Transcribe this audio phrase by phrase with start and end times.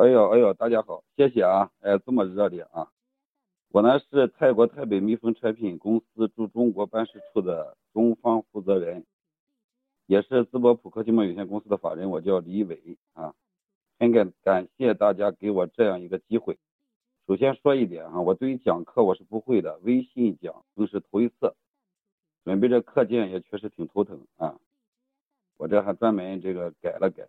[0.00, 2.90] 哎呦哎呦，大家好，谢谢啊，哎，这么热烈啊！
[3.68, 9.04] 我呢是泰国台北蜜蜂产品公司驻中国办事处的中方负责人，
[10.06, 13.34] 也是淄博普科经贸有限公司的法人，我叫李伟啊。
[13.98, 16.56] 很感感谢大家给我这样一个机会。
[17.26, 21.54] 首先说一点啊，我对于讲课我是不会的，微信讲更是头一次，
[22.42, 24.58] 准备这课件也确实挺头疼啊。
[25.58, 27.28] 我这还专门这个改了改。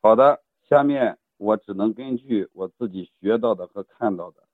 [0.00, 4.44] 好的，下面我只能根据我自己学到的和看到的，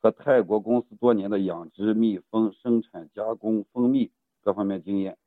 [0.00, 5.18] 和泰国公司多年的养殖蜜蜂生产加工蜂蜜各方面经验，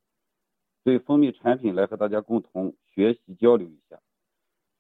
[0.83, 3.99] 对蜂蜜产品来和大家共同学习交流一下。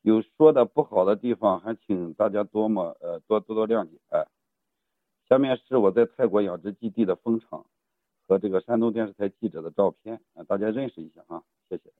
[0.01, 3.99] 有说的不好的地方，还请大家多么呃多多多谅解。
[5.27, 7.65] 下面是我在泰国养殖基地的蜂场
[8.27, 11.91] 和这个山东电视台记者的照片啊，大家认识一下哈，谢谢。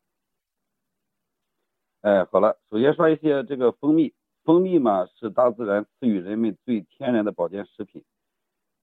[2.04, 8.04] 哎，好了，首先说一些这个蜂蜜，蜂蜜嘛是大自然赐予人们最天然的保健食品，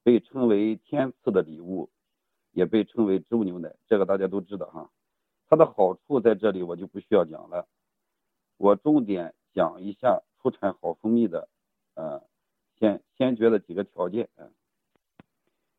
[0.02, 1.90] 被称为天赐的礼物，
[2.52, 4.90] 也被称为植物牛奶，这个大家都知道哈。
[5.50, 7.68] 它的好处在这里我就不需要讲了。
[8.56, 11.46] 我重点讲一下出产好蜂蜜的，
[11.96, 12.22] 呃，
[12.78, 14.48] 先先决的几个条件啊。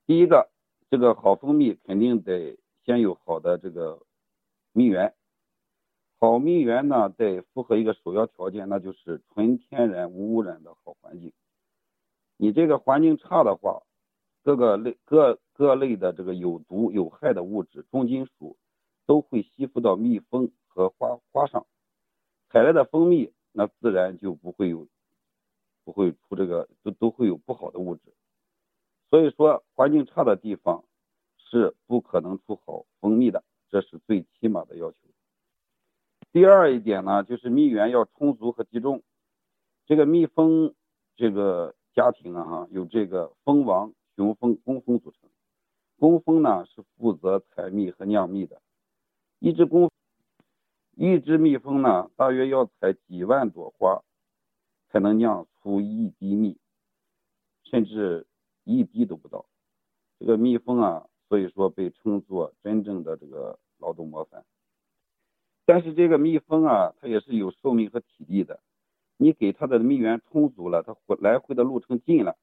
[0.05, 0.48] 第一个，
[0.92, 4.00] 这个好蜂蜜肯定得先有好的这个
[4.73, 5.16] 蜜源，
[6.22, 11.33] 好蜜源呢得符合一个首要条件，那就是纯天然无污染的好环境。
[12.38, 13.81] 你这个环境差的话，
[14.44, 18.55] 各个类各各类的这个有毒有害的物质、重金属
[19.08, 21.66] 都会吸附到蜜蜂和花花上。
[22.52, 24.88] 采来的蜂蜜，那自然就不会有，
[25.83, 28.14] 不会出这个，都都会有不好的物质。
[29.09, 30.83] 所以说，环境差的地方
[31.39, 34.97] 是不可能出好蜂蜜的，这是最起码的要求。
[36.31, 39.03] 第二一点呢，就是蜜源要充足和集中。
[39.85, 40.73] 这个蜜蜂
[41.17, 45.30] 这个家庭啊，哈，有这个蜂王、雄蜂、工蜂组成。
[45.99, 48.61] 工蜂呢是负责采蜜和酿蜜的，
[49.39, 49.91] 一只工。
[50.95, 54.02] 一只蜜蜂呢，大约要采几万朵花，
[54.89, 56.58] 才能酿出一滴蜜，
[57.64, 58.25] 甚至
[58.64, 59.45] 一滴都不到。
[60.20, 64.45] 这个蜜蜂啊，所以说被称作真正的这个劳动模范。
[65.66, 68.60] 但是这个蜜蜂啊，它也是有寿命和体力的。
[69.17, 72.36] 你给它的蜜源充足了，它回来回的路程近了，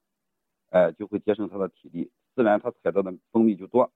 [0.71, 3.91] 哎，就会节省它的体力，自然它采到的蜂蜜就多。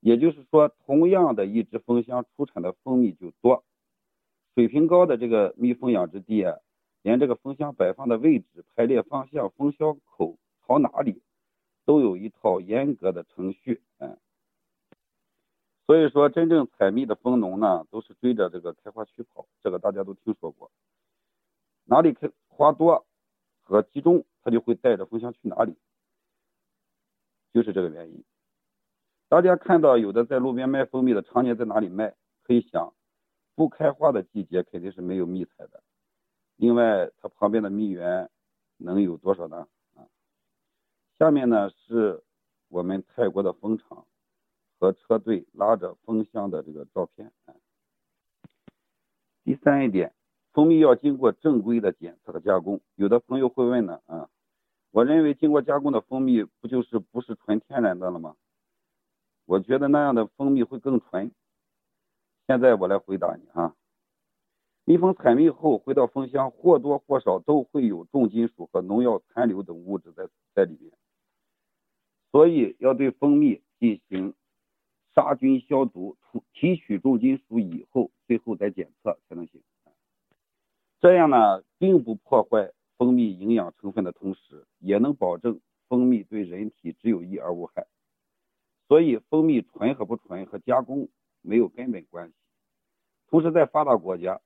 [0.00, 3.64] 也就是说，同样的一只蜂箱出产的蜂蜜就多。
[4.54, 6.58] 水平高的这个蜜蜂养殖地啊，
[7.02, 11.22] 连这个蜂箱摆放的位置、排列方向、蜂箱口朝哪里，
[11.84, 13.82] 都有一套严格的程序。
[13.98, 14.18] 嗯，
[15.90, 20.70] 所以说真正采蜜的蜂农呢，都是追着这个开花区跑，这个大家都听说过。
[21.82, 23.04] 哪里开花多
[23.60, 25.74] 和集中，他就会带着蜂箱去哪里，
[27.52, 28.22] 就是这个原因。
[29.28, 32.14] 大家看到有的在路边卖蜂蜜的，常年在哪里卖？
[32.44, 32.94] 可以想。
[33.56, 35.82] 不开花的季节肯定是没有蜜采的。
[36.54, 38.30] 另外，它旁边的蜜源
[38.76, 39.66] 能有多少呢？
[39.96, 40.06] 啊，
[41.18, 42.22] 下面呢是
[42.68, 44.06] 我们泰国的蜂场
[44.80, 47.30] 和车队拉着蜂箱的这个照片。
[49.44, 50.14] 第三一点，
[50.52, 52.80] 蜂蜜要经过正规的检测和加工。
[52.94, 54.30] 有的朋友会问呢，啊，
[54.90, 58.36] 我认为经过加工的蜂蜜不就是不是纯天然的了吗？
[59.44, 61.30] 我觉得那样的蜂蜜会更纯。
[62.46, 63.76] 现在我来回答你啊，
[64.84, 70.92] 蜜蜂采蜜后回到蜂箱，或多或少都会有重金属和农药残留等物质在在里面，
[72.30, 74.34] 所以要对蜂蜜进行
[75.14, 76.16] 杀菌消毒，
[76.52, 79.60] 提取重金属以后，最后再检测才能行。
[81.00, 87.86] 这样呢，并不破坏蜂蜜营养成分的同时，也能保证蜂蜜对人体只有益而无害。
[88.86, 91.08] 所以，蜂蜜纯和不纯和加工
[91.42, 92.34] 没有根本关系。
[93.28, 94.40] 同时，在发达国家，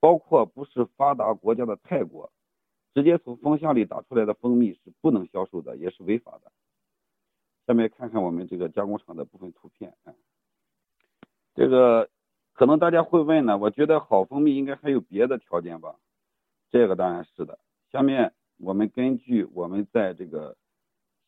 [0.00, 2.32] 包括不是发达国家的泰国，
[2.94, 6.50] 直接从蜂箱里打出来的蜂蜜是不能销售的，也是违法的。
[7.70, 9.94] 下面看看我们这个加工厂的部分图片。
[11.54, 12.10] 这个
[12.52, 15.94] 可能大家会问呢，我觉得好蜂蜜应该还有别的条件吧？
[16.72, 17.60] 这个当然是的。
[17.92, 20.56] 下面我们根据我们在这个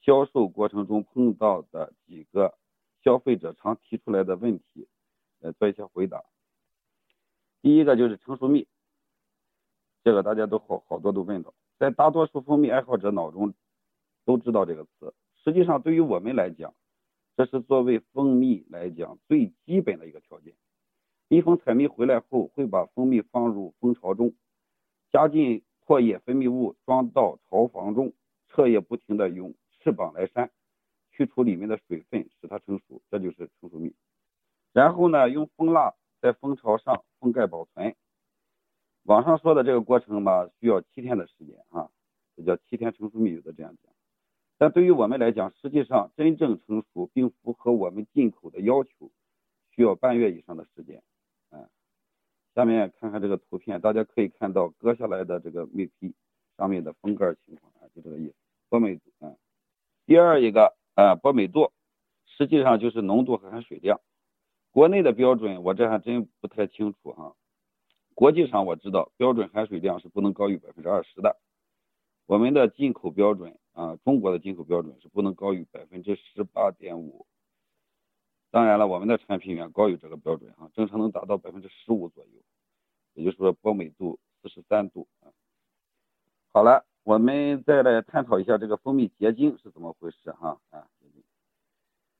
[0.00, 2.59] 销售过程中碰到的几个
[3.05, 4.89] 消费者常提出来的问题，
[5.39, 6.25] 来做一些回答。
[7.61, 8.67] 第一个就是成熟蜜，
[10.03, 13.55] 这个大家都好好多都问到，在大多数蜂蜜爱好者脑中
[14.25, 15.15] 都知道这个词。
[15.44, 16.75] 实际上，对于我们来讲，
[17.37, 20.55] 这是作为蜂蜜来讲最基本的一个条件。
[21.29, 24.35] 蜜蜂采蜜回来后，会把蜂蜜放入蜂巢中，
[25.11, 28.12] 加进唾液分泌物，装到巢房中，
[28.49, 30.50] 彻夜不停地用翅膀来扇，
[31.11, 33.94] 去除里面的水分，使它成熟，这就是成熟蜜。
[34.73, 37.97] 然后呢，用蜂蜡在蜂巢上封盖保存。
[39.05, 41.91] 网上说的这个过程吧，需要七天的时间啊，
[42.37, 43.92] 这叫七天成熟蜜，有的这样讲。
[44.62, 49.11] 但对于我们来讲，实际上真正成熟并符合我们进口的要求，
[49.73, 51.03] 需要半月以上的时间。
[51.50, 51.69] 嗯
[52.55, 56.14] 下面看看这个图片，大家可以看到割下来的这个蜜皮
[56.56, 58.35] 上面的封盖情况啊，就这个意思。
[58.69, 59.35] 波美度啊，
[60.06, 61.73] 第二一个啊，波美度
[62.25, 64.00] 实际上就是浓度和含水量。
[64.70, 67.35] 国内的标准我这还真不太清楚哈，
[68.15, 71.37] 国际上我知道标准含水量是不能高于百分之二十的。
[72.26, 77.26] 我们的进口标准啊，中国的进口标准是不能高于百分之十八点五。
[78.50, 82.42] 当然了，我们的产品远高于这个标准啊，正常能达到百分之十五左右，
[83.14, 85.32] 也就是说波美度四十三度啊。
[86.52, 90.86] 好了，我们再来探讨一下这个蜂蜜结晶是怎么回事哈啊。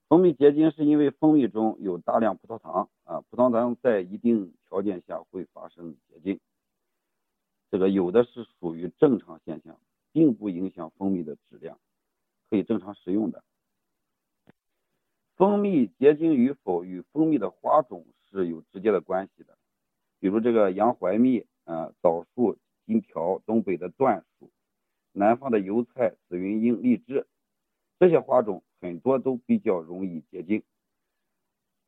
[0.09, 6.39] 蜂蜜结晶是因为蜂蜜中有大量葡萄糖啊，葡萄糖在一定条件下会发生结晶，
[7.71, 9.79] 这个有的是属于正常现象，
[10.13, 11.77] 并不影响蜂蜜的质量，
[12.49, 13.43] 可以正常食用的。
[15.35, 19.57] 蜂蜜结晶与否与蜂蜜的花种是有直接的关系的，
[20.19, 24.51] 比如这个洋槐蜜啊、枣树、金条、东北的椴树、
[25.11, 27.25] 南方的油菜、紫云英、荔枝，
[27.99, 30.63] 这些花种很多都比较容易结晶。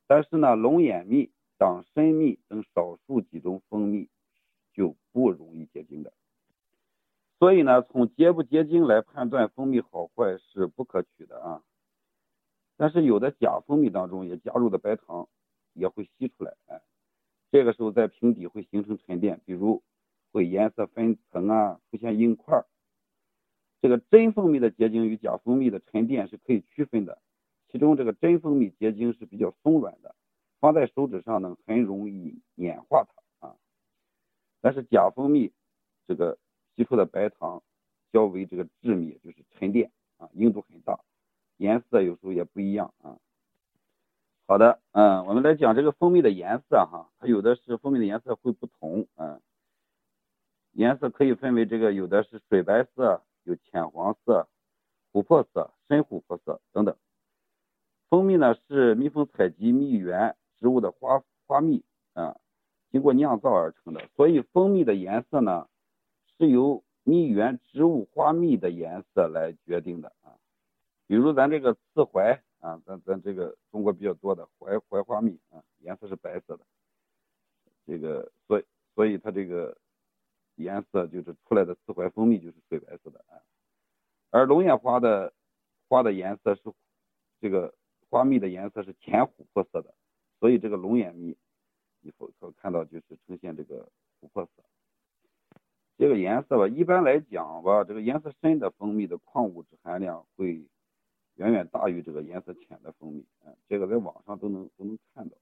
[0.07, 4.09] 但是呢，龙眼蜜、党参蜜等少数几种蜂蜜
[4.73, 6.11] 就不容易结晶的。
[7.45, 11.61] 所以呢，从结不结晶来判断蜂蜜好坏是不可取的啊。
[12.75, 15.29] 但是有的假蜂蜜当中也加入的白糖，
[15.73, 16.81] 也会析出来，哎，
[17.51, 19.83] 这个时候在瓶底会形成沉淀，比如
[20.31, 22.65] 会颜色分层啊，出现硬块。
[23.79, 27.21] 这个真蜂蜜的结晶与假蜂蜜的沉淀是可以区分的，
[27.71, 30.15] 其中这个真蜂蜜结晶是比较松软的，
[30.59, 33.05] 放在手指上呢很容易碾化
[33.39, 33.55] 它啊。
[34.61, 35.53] 但是假蜂蜜
[36.07, 36.39] 这个
[36.75, 37.63] 析出的白糖
[38.11, 40.99] 较为这个致密，就是沉淀啊，硬度很大。
[41.57, 43.17] 颜色有时候也不一样啊。
[44.47, 49.41] 好的，嗯，我们来讲这个蜂蜜的颜色哈，它有的是蜂蜜的颜色会不同，嗯，
[50.73, 54.47] 颜色可以分为这个有的是水白色，有浅黄色、
[55.11, 56.95] 琥珀色、深琥珀色等等。
[58.09, 61.83] 蜂蜜呢是蜜蜂采集蜜源植物的花花蜜
[62.13, 62.37] 啊，
[62.91, 65.67] 经过酿造而成的，所以蜂蜜的颜色呢
[66.37, 70.37] 是由蜜源植物花蜜的颜色来决定的啊。
[71.07, 76.65] 比如咱这个刺槐啊，咱咱这个中国比较多的槐槐花蜜啊，颜色是白色的，
[77.85, 78.65] 这个所以
[78.95, 79.77] 所以它这个
[80.55, 83.37] 颜色就是出来的刺槐蜂蜜就是水白色的啊，
[84.31, 85.31] 而龙眼花的
[85.87, 86.61] 花的颜色是
[87.39, 87.73] 这个
[88.09, 89.93] 花蜜的颜色是浅琥珀色的，
[90.39, 91.37] 所以这个龙眼蜜
[92.01, 93.87] 你可可看到就是呈现这个
[94.19, 94.63] 琥珀色。
[95.97, 100.65] 这个颜色吧，一般来讲吧，这个颜色深的蜂蜜的矿物质含量会。
[101.37, 105.35] 远远大于这个颜色浅的蜂蜜，嗯，这个在网上都能都能看到。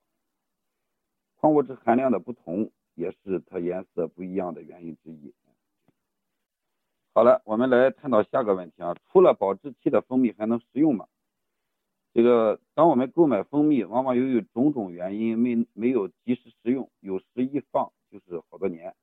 [1.36, 5.32] 矿物质含量的不同，也是它颜色不一样的原因之一。
[7.14, 11.06] 好了，我们来探讨下个问题啊，除了保质期的蜂蜜还能食用吗？
[12.12, 18.96] 这个，当我们购买蜂蜜，往往由于种种原因没没有及时食用，有时一放就是好多年。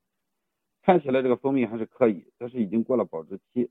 [0.82, 3.70] 看起来这个蜂蜜还是可以，但是已经过了保质期，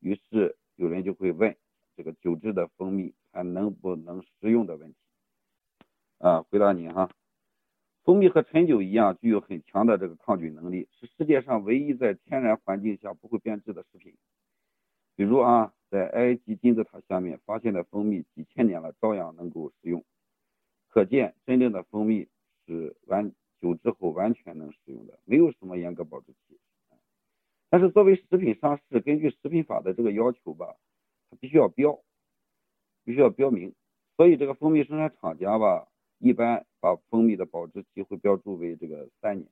[0.00, 1.56] 于是有人就会问。
[1.94, 4.96] 这个酒制的蜂蜜还能不能食用的问题
[6.16, 6.42] 啊？
[6.44, 7.10] 回答您哈，
[8.02, 14.14] 蜂蜜和陈酒一样，具有很强的这个抗菌能力，是世界上唯一在天然环境下不会变质的食品。
[15.14, 20.02] 比如啊，在埃及金字塔下面发现的蜂蜜，几千年了照样能够食用，
[20.88, 22.26] 可见真正的蜂蜜
[22.66, 23.32] 是完
[23.62, 26.58] 酒之后完全能食用的，没有什么严格保质期。
[27.70, 30.76] 但是作为食品上市，根据食品法的这个要求吧。
[31.30, 31.98] 它必须要标，
[33.04, 33.74] 必须要标明，
[34.18, 35.88] 所以这个蜂蜜生产厂家吧，
[36.18, 39.48] 一般把蜂蜜的保质期会标注为这个三年。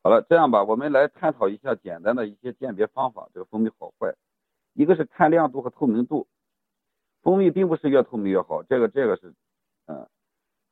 [0.00, 4.14] 好了，这样吧，我们来探讨一下简单的一些鉴别方法，这个蜂蜜好坏。
[4.74, 6.28] 一个是看亮度和透明度，
[7.22, 9.34] 蜂蜜并不是越透明越好，这个这个是，
[9.86, 10.08] 嗯，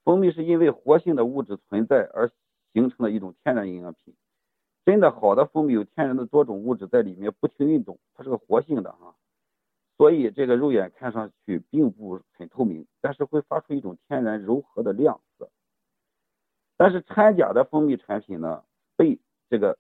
[0.07, 2.31] 蜂蜜是因为活性的物质存在而
[2.73, 4.15] 形成的一种天然营养品。
[4.85, 9.17] 真的好的蜂蜜有天然的多种物质在里面不停运动，它是个活性的哈。
[9.97, 15.51] 所以这个肉眼看上去并不很透明，但是会发出一种天然柔和的亮色。
[16.77, 18.63] 但是掺假的蜂蜜产品呢，
[18.95, 19.19] 背
[19.51, 19.77] 这个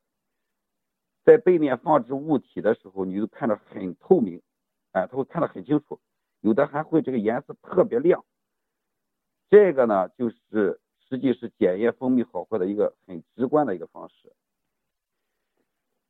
[1.24, 4.42] 在背面放置物体的时候，你就看着很透明，
[4.90, 6.00] 哎，它会看得很清楚，
[6.40, 8.24] 有的还会这个颜色特别亮。
[9.48, 14.32] 这个呢，就是实际是检验蜂蜜好坏的一个很直观的一个方式。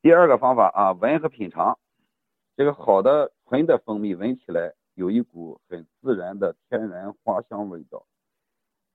[0.03, 1.79] 第二个方法啊，闻和品尝，
[2.57, 8.07] 这个好的纯的蜂蜜闻起来有一股很自然的天然花香味道，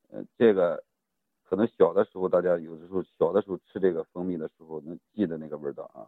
[0.09, 0.83] 呃，这个。
[1.43, 6.07] 可能小的时候，大家有的时候小的时候吃这个蜂蜜的时候，能记得那个味道啊。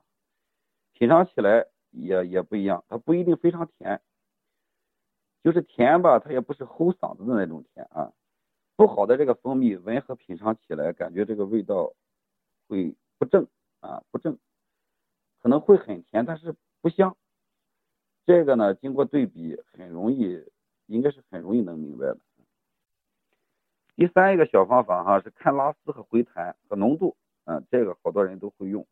[0.93, 4.01] 品尝起来也也不一样，它不一定非常甜，
[5.43, 8.13] 就是甜吧，它也不是齁嗓子的那种甜啊。
[8.75, 11.93] 不好的这个蜂蜜，闻和品尝起来，感觉这个味道
[12.67, 13.47] 会不正
[13.81, 14.37] 啊，不正，
[15.41, 17.15] 可能会很甜，但是不香。
[18.25, 20.43] 这个呢，经过对比，很容易，
[20.87, 22.17] 应该是很容易能明白的。
[23.95, 27.15] 第三一个小方法哈是看拉丝和回弹和浓度，
[27.45, 28.87] 嗯，这个好多人都会用，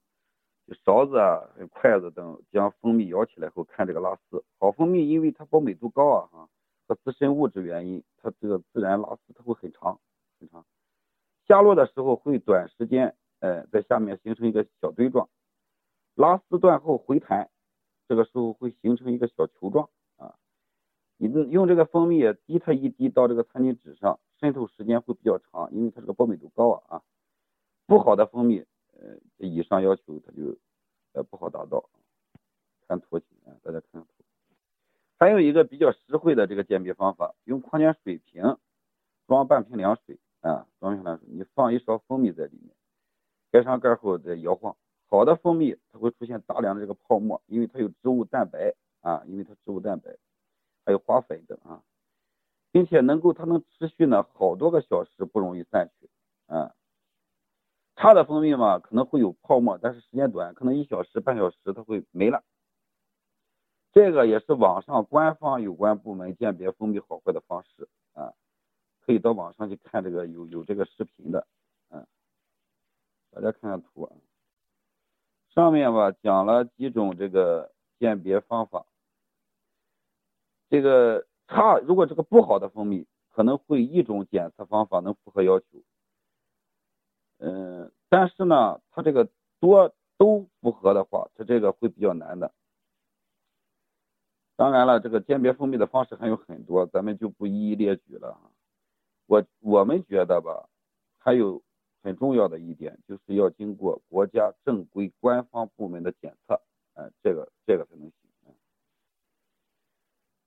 [0.67, 4.43] 就勺子啊、筷子等将蜂蜜舀起来后看这个拉丝。
[4.59, 6.49] 好蜂蜜因为它保美度高啊哈
[6.91, 9.97] 和自身物质原因，它这个自然拉丝它会很长
[10.37, 10.65] 很长，
[11.47, 15.29] 下落的时候会短时间呃在下面形成一个小堆状，
[16.15, 17.49] 拉丝断后回弹，
[18.09, 20.35] 这个时候会形成一个小球状啊。
[21.15, 24.19] 你用这个蜂蜜滴它一滴到这个餐巾纸上。
[24.41, 27.03] 渗透时间会比较长，因为它这个保美度高啊啊，
[27.85, 30.57] 不好的蜂蜜，呃，以上要求它就
[31.13, 31.87] 呃不好达到。
[32.87, 34.20] 看图形啊，大家看图。
[35.21, 38.57] 还有一个比较实惠的这个鉴别方法，用矿泉水瓶
[39.27, 42.75] 装半瓶凉水啊，装瓶凉水，你放一勺蜂蜜在里面，
[43.51, 44.75] 盖上盖后再摇晃。
[45.05, 50.09] 好的蜂蜜它会出现大量的这个泡沫，因为它有植物蛋白啊，因为它植物蛋白，
[50.87, 51.83] 还有花粉等啊。
[52.71, 56.09] 并且能够它能持续呢好多个小时不容易散去，
[56.47, 56.73] 啊，
[57.95, 62.43] 差的蜂蜜嘛可能会有泡沫，但是时间短，可能一小时半小时它会没了。
[63.91, 68.33] 这个也是网上官方有关部门鉴别蜂蜜好坏的方式啊，
[69.05, 71.47] 可以到网上去看这个有有这个视频的，
[71.89, 72.05] 嗯，
[73.31, 74.15] 大家看看图啊，
[75.49, 78.85] 上面吧讲了几种这个鉴别方法，
[80.69, 81.25] 这个。
[81.53, 85.65] 差，如果这个不好的蜂蜜，可能会一种检测方法能符合要求，
[87.39, 89.27] 嗯，但是呢，它这个
[89.59, 92.53] 多都符合的话，它这个会比较难的。
[94.61, 98.37] 当然了，这个鉴别蜂蜜的方式还有很多，咱们就不一一列举了。
[99.25, 100.69] 我我们觉得吧，
[101.17, 101.63] 还有
[102.03, 106.61] 很重要的一点，就是要经过国家正规官方部门的检测，
[106.93, 108.53] 哎，这个这个才能行。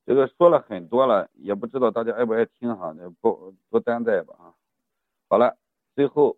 [0.07, 4.55] 这个说了很多了，也不知道大家爱不爱听哈，不不担待吧啊。
[5.29, 5.59] 好了，
[5.97, 6.37] 最后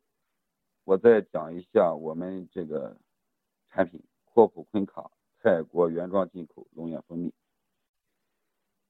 [0.85, 2.97] 我再讲一下我们这个
[3.69, 5.11] 产品阔普昆卡
[5.43, 7.35] 泰国原装进口龙眼蜂蜜。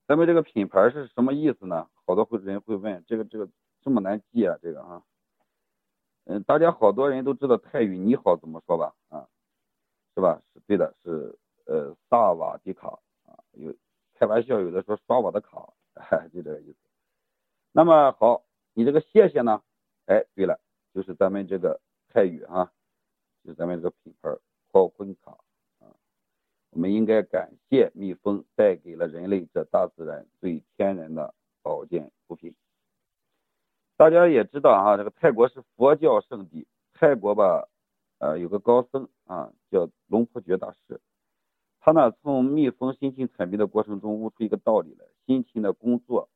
[0.07, 1.89] 咱们这个品牌是什么意思呢？
[2.07, 3.49] 好多会人会问，这个这个
[3.83, 4.57] 这么难记啊？
[4.63, 5.03] 这个啊，
[6.27, 8.95] 嗯，大家好多人都知道泰语你好怎么说吧？
[9.09, 9.27] 啊，
[10.15, 10.41] 是吧？
[10.55, 12.89] 是对的，是呃萨瓦迪卡
[13.25, 13.75] 啊有。
[14.19, 15.75] 开玩笑，有的说刷我的卡，
[16.33, 16.79] 就这个意思。
[17.73, 19.61] 那么好，你这个谢谢呢？
[20.07, 20.59] 哎，对了，
[20.95, 22.73] 就是咱们这个泰语啊，
[23.45, 24.31] 就是咱们这个品牌
[24.71, 25.37] 泡坤卡。
[26.77, 32.55] 我们应该感谢蜜蜂带给了人类这大自然最天然的保健补品。
[33.97, 37.67] 大家也知道啊，这个泰国是佛教圣地，泰国吧，
[38.19, 41.01] 呃，有个高僧啊，叫龙婆觉大师。
[41.81, 46.29] 他呢，从蜜蜂辛勤采蜜的过程中悟出一个道理来：辛勤的工作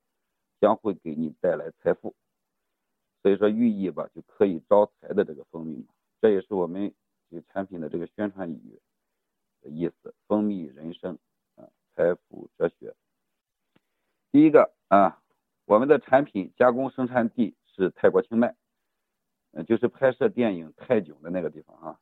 [0.58, 2.14] 将会给你带来财富。
[3.20, 5.88] 所以说寓意吧，就可以招财的这个蜂蜜嘛，
[6.22, 6.94] 这也是我们
[7.28, 8.80] 这个产品的这个宣传语
[9.60, 10.14] 的意思。
[10.26, 11.18] 蜂蜜人生
[11.56, 12.94] 啊，财富哲学。
[14.32, 15.20] 第一个啊，
[15.64, 18.54] 我们的产品加工生产地是泰国清迈，
[19.52, 22.00] 嗯，就是拍摄电影《泰囧》的那个地方啊。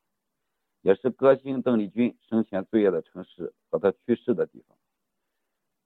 [0.82, 4.76] 也是歌星邓丽君生前最爱的城市和她去世的地方。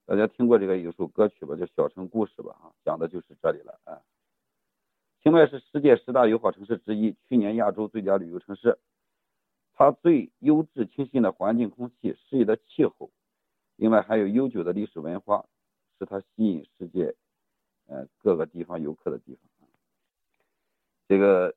[0.05, 2.57] 大家听过这个有首歌曲吧，叫《小城故事》吧？
[2.61, 4.03] 啊，讲的就是这里了啊。
[5.23, 8.79] 清迈是世界十大友好城市之一，去年亚洲最佳旅游城市。
[9.75, 13.11] 它最优质清新的环境、空气、适宜的气候，
[13.77, 15.47] 另外还有悠久的历史文化，
[15.99, 17.15] 是它吸引世界
[17.87, 19.69] 呃各个地方游客的地方。
[21.09, 21.55] 这个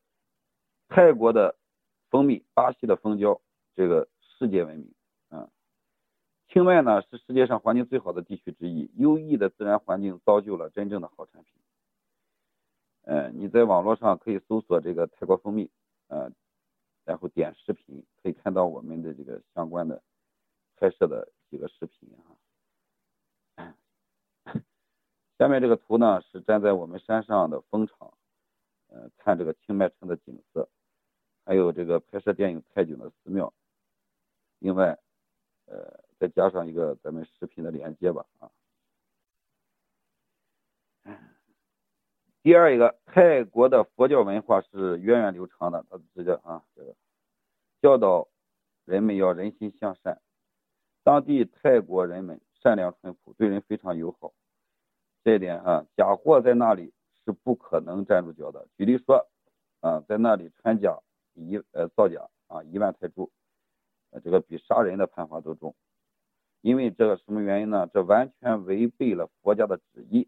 [0.88, 1.56] 泰国的。
[2.12, 3.42] 蜂蜜，巴西的蜂胶，
[3.76, 4.94] 这个世界闻名
[5.28, 5.50] 啊。
[6.48, 11.52] 清迈呢是世界上环境最好的地区之一，优异的自然环境造就了真正的好产品。
[13.02, 15.70] 呃，你在网络上可以搜索这个泰国蜂蜜，
[16.08, 16.32] 呃，
[17.06, 20.02] 然后点视频，可以看到我们的这个相关的
[20.76, 22.36] 拍摄的几个视频啊。
[25.38, 28.18] 下面这个图呢是站在我们山上的蜂场，
[28.88, 30.68] 呃，看这个清迈城的景色，
[31.46, 33.54] 还有这个拍摄电影泰囧的寺庙。
[34.60, 34.98] 另外，
[35.66, 38.50] 呃，再加上一个咱们视频的连接吧啊。
[42.46, 46.96] 第二一个，泰国的佛教文化是源远流长的，它直接啊，这个
[47.82, 48.28] 教导
[48.86, 50.22] 人们要人心向善。
[51.04, 54.32] 当地泰国人们善良淳朴，对人非常友好，
[55.24, 56.94] 这一点啊，假货在那里
[57.26, 58.68] 是不可能站住脚的。
[58.78, 59.28] 举例说，
[59.80, 61.00] 啊，在那里穿假
[61.34, 63.32] 一呃造假啊一万泰铢，
[64.12, 65.76] 呃这个比杀人的判罚都重，
[66.62, 67.90] 因为这个什么原因呢？
[67.92, 70.28] 这完全违背了佛家的旨意。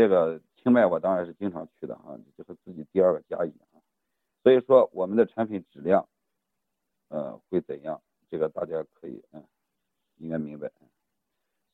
[0.00, 3.82] 这个清迈我当然是经常去的哈，就和自己第二个家一样。
[4.42, 6.08] 所以说我们的产品质量，
[7.08, 8.00] 呃，会怎样？
[8.30, 9.44] 这个大家可以嗯，
[10.16, 10.72] 应该明白。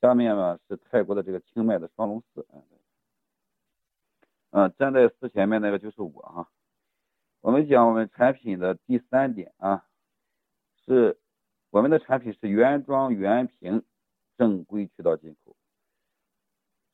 [0.00, 2.64] 下面呢是泰国的这个清迈的双龙寺，嗯，
[4.50, 6.50] 嗯，站在寺前面那个就是我哈。
[7.42, 9.86] 我们讲我们产品的第三点啊，
[10.84, 11.16] 是
[11.70, 13.84] 我们的产品是原装原瓶，
[14.36, 15.54] 正规渠道进口。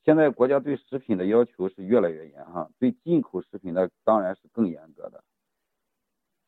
[0.05, 5.23] 现在国家对食品的要求是越来越严哈，对进口食品呢当然是更严格的。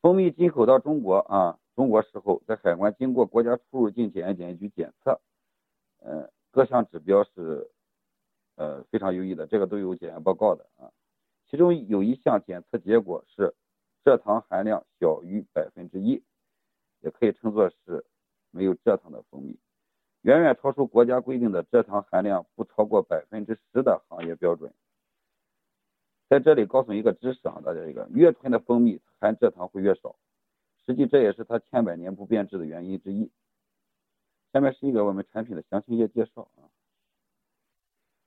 [0.01, 5.21] 蜂蜜进口到中国啊，中国时候在海关经过国家出入境检验检疫局检测，
[6.01, 7.71] 呃，各项指标是
[8.57, 10.91] 呃非常优异的，这个都有检验报告的啊。
[11.47, 13.55] 其中有一项检测结果是
[14.05, 16.23] 蔗糖含量小于百分之一，
[17.01, 18.05] 也可以称作是
[18.51, 19.57] 没有蔗糖的蜂蜜。
[20.25, 24.73] 远远超出国家规定的蔗糖含量不超过百分之十的行业标准。
[26.31, 30.17] 在这里告诉一个知识啊，大家一个越纯的蜂蜜含蔗糖会越少，
[30.87, 33.31] 实际这也是它千百年不变质的原因之一。
[34.55, 36.73] 下面是一个我们产品的详情页介绍啊。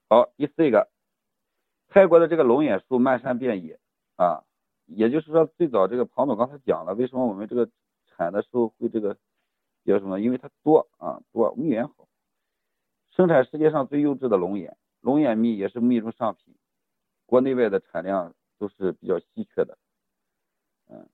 [0.07, 0.89] 好，第四一个，
[1.89, 3.79] 泰国的这个龙眼树漫山遍野
[4.17, 4.43] 啊，
[4.85, 7.67] 也就是说最早这个庞总刚才讲了，为什么我们这个
[8.05, 9.17] 产的时候会这个。
[9.93, 10.19] 叫什么？
[10.19, 12.07] 因为它多啊，多蜜源好，
[13.11, 16.53] 生产世界上最优质的龙眼，龙眼蜜也是蜜中上品，
[17.25, 19.77] 国内外的产量都是比较稀缺的。
[20.89, 21.07] 嗯，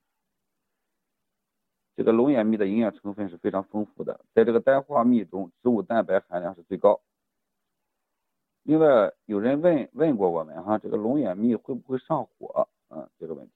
[1.96, 7.00] 这个龙眼蜜的营养成分是非常丰富的，在这个单花蜜中，植物蛋白含量是最高。
[8.64, 12.68] 另外，有人问问过我们哈，这个龙眼蜜会不会上火？
[12.88, 13.54] 啊，这个问题，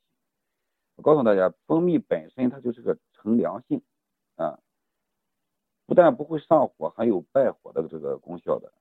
[0.96, 3.82] 我告诉大家，蜂蜜本身它就是个呈凉性
[4.36, 4.60] 啊。
[5.88, 8.72] 不但不会上火，还有败火的这个功效的。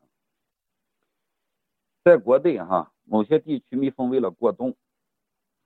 [2.05, 4.75] 在国内哈，某些地区蜜蜂为了过冬，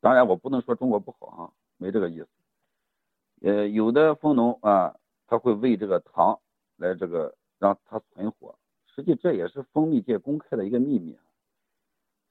[0.01, 2.29] 当然我不能说中国不好哈，没这个意思。
[3.41, 6.39] 呃，有的蜂农啊，他会喂这个糖
[6.77, 11.19] 来这个让它存活，实际这也是蜂蜜界公开的一个秘密。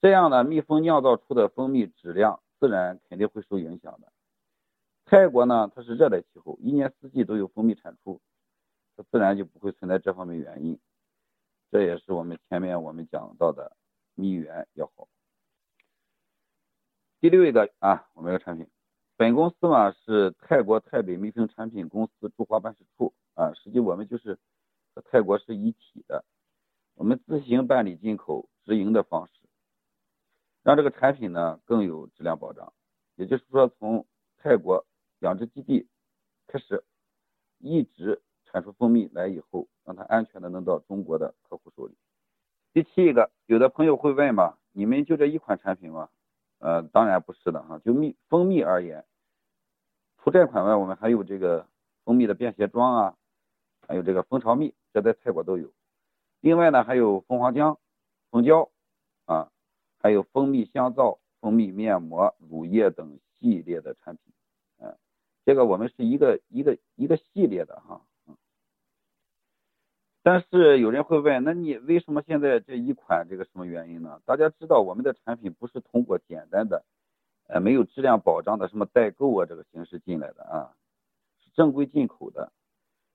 [0.02, 4.12] 这样呢，蜜蜂酿造出的蜂蜜质量自然肯定会受影响的。
[5.06, 8.22] 泰国呢，它是热带气候，一年四季都有蜂蜜产出。
[9.04, 10.80] 自然就不会存在这方面原因，
[11.72, 13.76] 这也是我们前面我们讲到的
[14.16, 15.08] 蜜源要好。
[17.20, 18.68] 第六一个啊，我们的产品，
[19.18, 24.40] 本公司嘛是泰国泰北蜜蜂产品公司驻华办事处啊，实际我们就是
[24.94, 26.24] 和泰国是一体的，
[26.96, 29.34] 我们自行办理进口直营的方式，
[30.64, 32.74] 让这个产品呢更有质量保障。
[33.16, 34.06] 也就是说，从
[34.38, 34.86] 泰国
[35.20, 35.88] 养殖基地
[36.48, 36.84] 开始，
[37.58, 38.22] 一直。
[38.52, 41.96] 产出蜂蜜来以后，让它安全的能到中国的客户手里。
[42.74, 46.10] 第七一个，有的朋友会问嘛，你们就这一款产品吗？
[46.60, 49.06] 呃，当然不是的哈，就蜜蜂蜜而言，
[50.18, 51.68] 除这款外，我们还有这个
[52.04, 53.16] 蜂蜜的便携装啊，
[53.88, 55.72] 还有这个蜂巢蜜，这在泰国都有。
[56.42, 57.78] 另外呢，还有蜂皇浆、
[58.30, 58.70] 蜂胶
[59.26, 59.52] 啊，
[60.00, 64.34] 还有蜂蜜香皂、蜂蜜面膜、乳液等系列的产品。
[64.80, 64.98] 嗯，
[65.46, 68.02] 这个我们是一个一个一个系列的哈。
[70.32, 74.22] 但是有人会问，那你为什么现在这一款这个什么原因呢？
[74.26, 76.86] 大家知道我们的产品不是通过简单的，
[77.48, 80.76] 呃，没有质量保障的什么代购啊这个形式进来的啊，
[81.44, 82.52] 是正规进口的。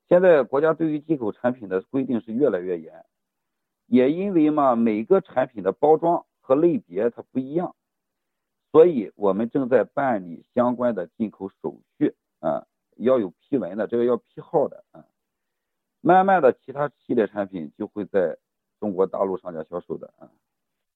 [0.09, 3.05] 现在国家对于进口产品的规定是越来越严，
[3.85, 7.77] 也因为嘛每个产品的包装和类别它不一样，
[8.73, 15.05] 所以我们正在办理相关的进口手续啊，要有批文的，这个要批号的啊。
[16.07, 18.37] 慢慢的，其他系列产品就会在
[18.79, 20.29] 中国大陆上架销售的啊。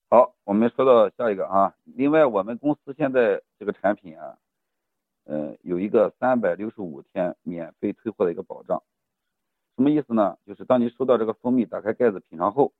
[0.07, 1.75] 好，我们说到下一个啊。
[1.83, 4.37] 另外，我们公司现在这个产品啊，
[5.23, 8.83] 呃，有一个三百六十五天免费退货的一个保障。
[9.75, 10.37] 什么意思呢？
[10.45, 12.71] 就是当你收到这个蜂蜜，打开盖子品尝后，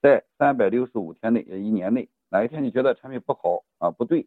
[0.00, 4.26] 在三百六十五天内，一年内，哪一天你觉得产品不好啊，不对，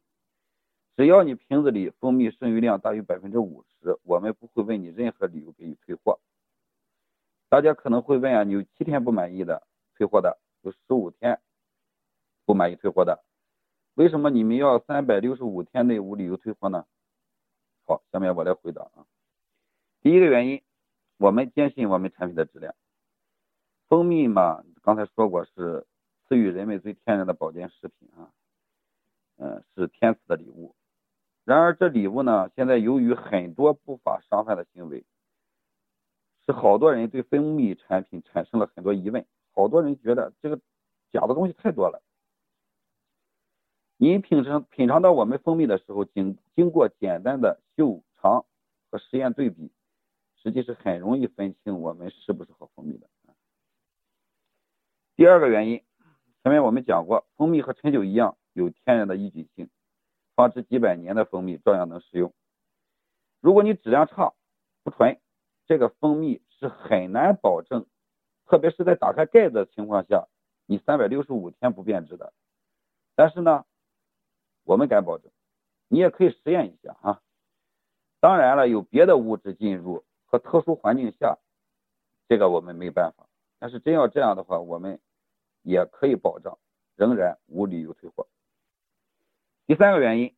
[0.95, 6.19] 只要你瓶子里蜂蜜剩余量大于百分之五十，我们不会问你任何理由给予退货。
[7.55, 9.65] 大家可能会问啊，你有七天不满意的
[9.95, 11.39] 退货的，有十五天。
[12.45, 13.23] 不满意退货的，
[13.93, 16.85] 为什么你们要三百六十五天内无理由退货呢？
[17.87, 19.07] 好，下面我来回答啊。
[20.01, 20.61] 第一个原因，
[21.17, 22.75] 我们坚信我们产品的质量。
[23.87, 25.87] 蜂蜜嘛，刚才说过是
[26.27, 28.33] 赐予人们最天然的保健食品啊，
[29.37, 30.75] 嗯，是天赐的礼物。
[31.45, 35.05] 然而这礼物呢，现在由于很多不法商贩的行为，
[36.45, 39.25] 是好多人对蜂蜜产品产生了很多疑问。
[39.53, 40.59] 好多人觉得这个
[41.11, 42.01] 假的东西太多了。
[43.97, 48.45] 您品尝品尝到我们蜂蜜的时候，经经过简单的嗅尝
[48.91, 49.71] 和实验对比，
[50.35, 53.07] 实际是很容易分清我们是不是好蜂蜜的。
[55.15, 55.81] 第二个原因，
[56.43, 59.69] 前面我们讲过，蜂蜜和陈酒一样有天然的抑菌性，
[60.35, 62.33] 放置几百年的蜂蜜照样能食用。
[63.39, 64.33] 如果你质量差、
[64.83, 65.17] 不纯，
[65.65, 67.85] 这个蜂蜜是很难保证，
[68.45, 70.27] 特别是在打开盖子的情况下，
[70.65, 72.33] 你三百六十五天不变质的。
[73.15, 73.65] 但是呢？
[74.63, 75.31] 我们敢保证，
[75.87, 77.21] 你也可以实验一下啊。
[78.19, 81.37] 当然了，有别的物质进入和特殊环境下，
[82.27, 83.27] 这个我们没办法。
[83.59, 84.99] 但是真要这样的话，我们
[85.61, 86.57] 也可以保障，
[86.95, 88.27] 仍然无理由退货。
[89.67, 90.35] 第三个原因，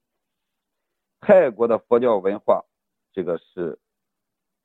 [1.22, 2.66] 泰国的佛教文化
[3.13, 3.80] 这个是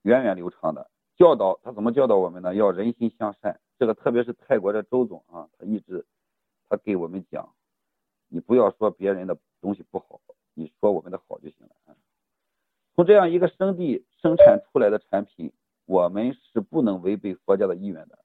[0.03, 2.55] 源远流长的，教导他怎么教导我们呢？
[2.55, 3.61] 要人心向善。
[3.79, 6.05] 这个特别是泰国的周总啊，他一直
[6.69, 7.53] 他给我们讲。
[8.29, 10.21] 你不要说别人的东西不好，
[10.55, 11.97] 你说我们的好就行了。
[12.95, 15.53] 从这样一个生地生产出来的产品，
[15.87, 18.19] 我们是不能违背佛家的意愿的。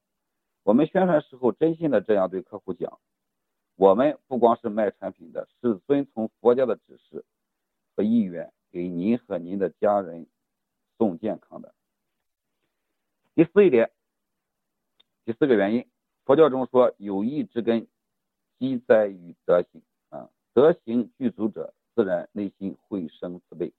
[0.63, 3.00] 我们宣传时候真心的这样对客户讲，
[3.76, 7.24] 我们不光是卖产品的，是遵从佛家的指示
[7.96, 10.28] 和意愿，给您和您的家人
[10.97, 11.73] 送健康的。
[13.36, 13.91] 第四一点，
[15.25, 15.88] 第四个原因，
[16.25, 17.88] 佛教中说有义之根，
[18.57, 20.29] 基在于德行啊。
[20.53, 23.71] 德行具足者，自然内心会生慈悲。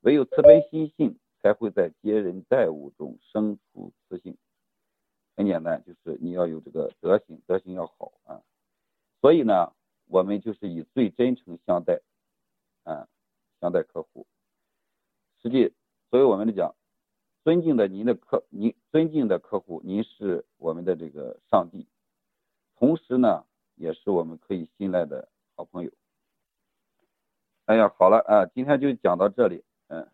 [0.00, 4.36] 唯有慈悲心性，才会在接人待物中生出慈性。
[5.36, 8.42] 很简单，就是你要有这个德行，德行要好啊。
[9.20, 9.74] 所以呢，
[10.06, 12.00] 我们就是以最真诚相待，
[12.84, 13.06] 啊，
[13.60, 14.26] 相待客户。
[15.42, 15.74] 实际，
[16.10, 16.74] 所以我们来讲，
[17.44, 21.86] 尊敬的您的客，您尊敬的客户，您是我们的这个上帝，
[22.76, 23.46] 同时呢，
[23.76, 25.28] 也是我们可以信赖的。
[25.56, 25.90] 好朋友，
[27.66, 30.08] 哎呀，好了啊，今天就讲到这里，嗯，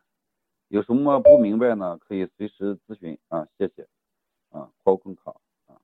[0.66, 1.96] 有什么不明白呢？
[1.98, 3.86] 可以随时咨询啊，谢谢
[4.50, 5.30] 啊，包空卡
[5.66, 5.80] 啊。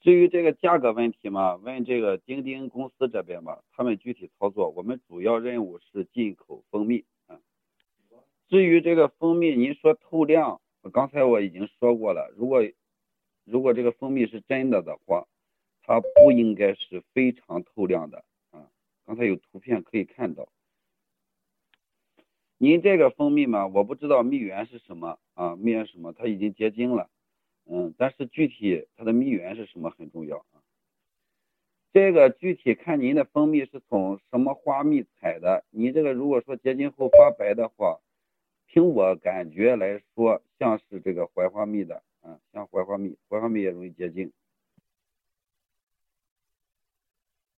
[0.00, 7.04] 至于这个价格问题嘛，问这个钉钉公司这边吧，他们具体操作，我们主要任务是进口蜂蜜。
[8.50, 10.60] 至于这个蜂蜜，您说透亮，
[10.92, 12.60] 刚才我已经说过了，如果
[13.44, 15.28] 如果这个蜂蜜是真的的话，
[15.84, 18.68] 它不应该是非常透亮的啊。
[19.06, 20.48] 刚才有图片可以看到，
[22.58, 27.08] 您这个蜂蜜嘛，我不知道蜜源是什么啊，蜜源什么，它已经结晶了，
[27.66, 30.58] 嗯，但是具体它的蜜源是什么很重要啊。
[31.92, 38.00] 这个具体看您的蜂蜜是从什么花蜜采的，你这个如果说结晶后发白的话，
[38.72, 44.30] 听我感觉来说，像是这个槐花蜜的，嗯，像槐花蜜，槐花蜜也容易结晶。